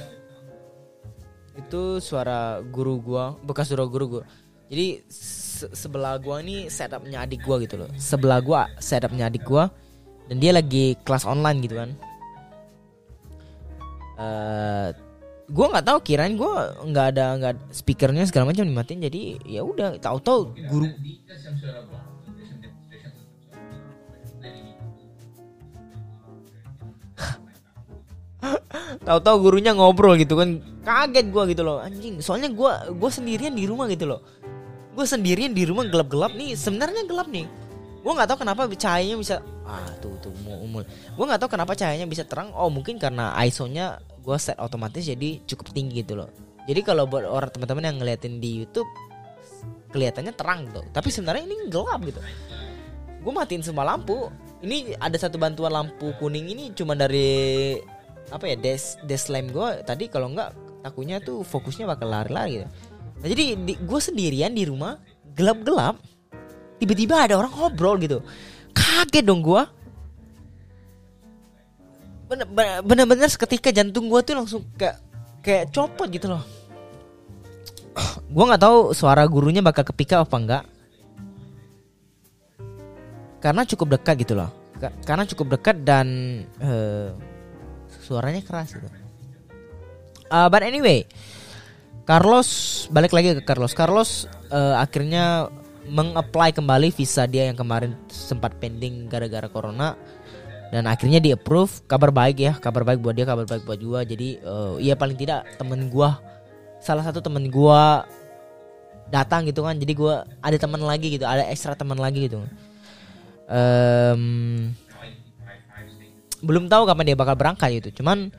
itu 1.58 1.98
suara 1.98 2.62
guru 2.62 3.02
gua 3.02 3.34
bekas 3.42 3.66
suara 3.66 3.82
guru 3.84 4.18
gua. 4.18 4.22
Jadi 4.70 5.02
se 5.10 5.66
sebelah 5.74 6.16
gua 6.22 6.38
ini 6.38 6.70
setupnya 6.70 7.26
adik 7.26 7.42
gua 7.42 7.58
gitu 7.58 7.82
loh. 7.82 7.90
Sebelah 7.98 8.38
gua 8.38 8.70
setupnya 8.78 9.26
adik 9.26 9.42
gua. 9.42 9.68
Dan 10.30 10.38
dia 10.38 10.54
lagi 10.54 10.94
kelas 11.02 11.26
online 11.26 11.58
gitu 11.64 11.74
kan. 11.74 11.90
Uh, 14.18 14.88
gua 15.50 15.66
nggak 15.72 15.86
tahu 15.88 15.98
kirain 16.04 16.36
gua 16.36 16.74
nggak 16.84 17.06
ada 17.16 17.26
nggak 17.40 17.54
speakernya 17.74 18.28
segala 18.28 18.54
macam 18.54 18.68
dimatiin. 18.68 19.02
Jadi 19.02 19.22
ya 19.48 19.66
udah 19.66 19.98
tahu-tahu 19.98 20.54
guru 20.70 20.86
tahu-tahu 29.06 29.36
gurunya 29.48 29.72
ngobrol 29.72 30.14
gitu 30.18 30.38
kan. 30.38 30.60
Kaget 30.84 31.26
gue 31.30 31.42
gitu 31.54 31.62
loh. 31.64 31.78
Anjing 31.82 32.20
soalnya 32.20 32.50
gue 32.52 32.72
gue 32.96 33.10
sendirian 33.10 33.54
di 33.54 33.64
rumah 33.64 33.86
gitu 33.88 34.08
loh. 34.08 34.20
Gue 34.92 35.06
sendirian 35.06 35.54
di 35.54 35.62
rumah 35.68 35.86
gelap-gelap 35.86 36.34
nih. 36.34 36.58
Sebenarnya 36.58 37.06
gelap 37.06 37.28
nih. 37.30 37.46
Gue 38.02 38.12
nggak 38.14 38.28
tahu 38.34 38.38
kenapa 38.46 38.66
cahayanya 38.70 39.16
bisa 39.18 39.36
ah 39.68 39.90
tuh 40.00 40.16
tuh 40.22 40.32
umur. 40.40 40.86
Gue 40.88 41.24
nggak 41.28 41.40
tahu 41.44 41.50
kenapa 41.54 41.76
cahayanya 41.76 42.08
bisa 42.08 42.24
terang. 42.24 42.50
Oh 42.56 42.72
mungkin 42.72 42.96
karena 42.96 43.34
ISO-nya 43.44 44.00
gue 44.22 44.36
set 44.36 44.58
otomatis 44.60 45.04
jadi 45.04 45.40
cukup 45.44 45.72
tinggi 45.72 46.02
gitu 46.02 46.18
loh. 46.18 46.30
Jadi 46.68 46.80
kalau 46.84 47.08
buat 47.08 47.24
orang 47.24 47.48
teman-teman 47.48 47.84
yang 47.88 47.96
ngeliatin 48.00 48.40
di 48.44 48.60
YouTube 48.64 48.88
kelihatannya 49.92 50.32
terang 50.36 50.68
gitu. 50.68 50.84
Tapi 50.92 51.08
sebenarnya 51.08 51.48
ini 51.48 51.72
gelap 51.72 52.00
gitu. 52.04 52.20
Gue 53.24 53.32
matiin 53.32 53.64
semua 53.64 53.88
lampu. 53.88 54.28
Ini 54.58 54.98
ada 54.98 55.14
satu 55.14 55.38
bantuan 55.38 55.70
lampu 55.70 56.10
kuning 56.18 56.50
ini 56.50 56.74
cuma 56.74 56.98
dari 56.98 57.78
apa 58.28 58.44
ya 58.44 58.56
des 58.60 59.00
deslime 59.08 59.48
gue 59.48 59.68
tadi 59.84 60.08
kalau 60.12 60.32
nggak 60.32 60.82
takutnya 60.84 61.18
tuh 61.18 61.42
fokusnya 61.42 61.88
bakal 61.88 62.08
lari-lari 62.12 62.62
gitu. 62.62 62.68
Nah, 63.18 63.26
jadi 63.26 63.44
gue 63.76 64.00
sendirian 64.00 64.52
di 64.54 64.62
rumah 64.68 65.00
gelap-gelap 65.34 65.98
tiba-tiba 66.78 67.26
ada 67.26 67.34
orang 67.40 67.50
ngobrol 67.50 67.98
gitu. 67.98 68.22
Kaget 68.76 69.24
dong 69.26 69.42
gue 69.42 69.62
bener-bener 72.84 73.28
seketika 73.32 73.72
jantung 73.72 74.12
gue 74.12 74.20
tuh 74.20 74.36
langsung 74.36 74.60
kayak 74.76 75.00
kayak 75.40 75.72
copot 75.72 76.08
gitu 76.12 76.28
loh. 76.28 76.44
Gue 78.34 78.44
nggak 78.44 78.60
tahu 78.60 78.92
suara 78.92 79.24
gurunya 79.24 79.64
bakal 79.64 79.80
kepika 79.88 80.20
apa 80.20 80.36
enggak. 80.36 80.64
Karena 83.40 83.64
cukup 83.64 83.96
dekat 83.96 84.28
gitu 84.28 84.36
loh. 84.36 84.52
Karena 85.08 85.24
cukup 85.24 85.56
dekat 85.58 85.82
dan 85.88 86.06
uh, 86.60 87.16
suaranya 88.08 88.40
keras 88.40 88.72
gitu. 88.72 88.88
Uh, 90.32 90.48
but 90.48 90.64
anyway 90.64 91.04
Carlos 92.08 92.48
balik 92.88 93.12
lagi 93.12 93.36
ke 93.36 93.44
Carlos. 93.44 93.76
Carlos 93.76 94.24
uh, 94.48 94.80
akhirnya 94.80 95.52
mengapply 95.88 96.56
kembali 96.56 96.88
visa 96.88 97.28
dia 97.28 97.52
yang 97.52 97.56
kemarin 97.56 97.92
sempat 98.08 98.56
pending 98.56 99.12
gara-gara 99.12 99.44
corona. 99.52 99.92
Dan 100.68 100.84
akhirnya 100.84 101.16
di 101.20 101.32
approve 101.32 101.84
kabar 101.88 102.12
baik 102.12 102.44
ya 102.44 102.52
kabar 102.56 102.84
baik 102.84 103.00
buat 103.00 103.16
dia 103.16 103.28
kabar 103.28 103.44
baik 103.44 103.68
buat 103.68 103.80
gua. 103.80 104.00
Jadi 104.08 104.40
uh, 104.40 104.80
ya 104.80 104.96
paling 104.96 105.20
tidak 105.20 105.44
temen 105.60 105.92
gua 105.92 106.16
salah 106.80 107.04
satu 107.04 107.20
temen 107.20 107.52
gua 107.52 108.08
datang 109.12 109.44
gitu 109.44 109.60
kan. 109.64 109.76
Jadi 109.76 109.92
gua 109.92 110.24
ada 110.40 110.56
teman 110.56 110.80
lagi 110.80 111.12
gitu 111.12 111.28
ada 111.28 111.44
ekstra 111.44 111.76
teman 111.76 112.00
lagi 112.00 112.24
gitu 112.24 112.40
um, 113.48 114.22
belum 116.42 116.70
tahu 116.70 116.82
kapan 116.86 117.12
dia 117.12 117.16
bakal 117.18 117.34
berangkat 117.34 117.68
gitu. 117.82 118.02
Cuman 118.02 118.30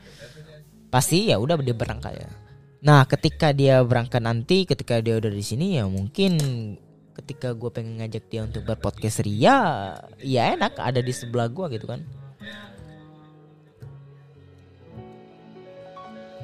pasti 0.90 1.30
ya 1.30 1.38
udah 1.38 1.60
dia 1.60 1.76
berangkat 1.76 2.16
ya. 2.18 2.28
Nah 2.80 3.04
ketika 3.04 3.52
dia 3.52 3.84
berangkat 3.84 4.24
nanti 4.24 4.64
ketika 4.64 4.98
dia 5.04 5.20
udah 5.20 5.30
di 5.30 5.44
sini 5.44 5.76
ya 5.76 5.84
mungkin 5.84 6.40
ketika 7.20 7.52
gue 7.52 7.68
pengen 7.68 8.00
ngajak 8.00 8.24
dia 8.32 8.40
untuk 8.48 8.64
berpodcast 8.64 9.20
ria 9.20 9.92
ya 10.24 10.56
enak 10.56 10.80
ada 10.80 11.04
di 11.04 11.12
sebelah 11.12 11.52
gue 11.52 11.76
gitu 11.76 11.86
kan. 11.86 12.00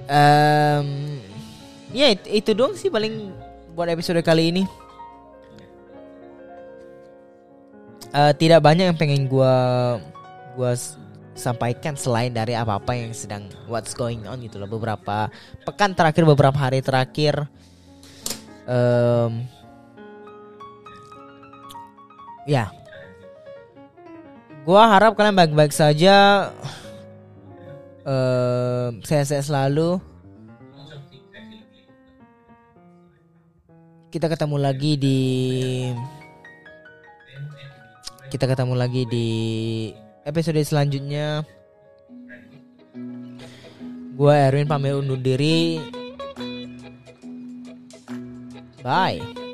Um, 0.07 1.19
ya 1.91 2.15
itu, 2.15 2.27
itu 2.31 2.51
doang 2.55 2.79
sih 2.79 2.93
paling 2.93 3.35
buat 3.75 3.91
episode 3.91 4.23
kali 4.23 4.55
ini. 4.55 4.63
Uh, 8.15 8.33
tidak 8.39 8.63
banyak 8.63 8.93
yang 8.93 8.97
pengen 8.97 9.27
gue 9.27 9.55
gue 10.57 10.73
sampaikan 11.37 11.95
selain 11.95 12.33
dari 12.33 12.57
apa-apa 12.57 12.97
yang 12.97 13.13
sedang 13.13 13.47
what's 13.69 13.93
going 13.93 14.25
on 14.25 14.41
gitu 14.41 14.57
loh. 14.57 14.67
Beberapa 14.67 15.29
pekan 15.69 15.93
terakhir 15.93 16.25
beberapa 16.25 16.57
hari 16.57 16.81
terakhir 16.81 17.45
um, 18.65 19.45
ya. 22.49 22.73
Gua 24.67 24.91
harap 24.91 25.15
kalian 25.15 25.37
baik-baik 25.37 25.71
saja. 25.71 26.51
Uh, 28.03 28.97
sehat-sehat 29.05 29.47
selalu. 29.47 30.03
Kita 34.11 34.27
ketemu 34.33 34.57
lagi 34.57 34.93
di 34.97 35.21
kita 38.27 38.49
ketemu 38.51 38.75
lagi 38.75 39.03
di 39.07 39.29
episode 40.27 40.59
selanjutnya. 40.67 41.47
Gua 44.19 44.35
Erwin 44.51 44.67
pamit 44.67 44.99
undur 44.99 45.21
diri. 45.23 45.79
Bye 48.83 49.46